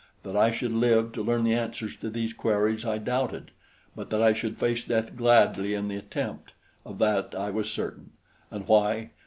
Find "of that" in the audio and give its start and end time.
6.87-7.35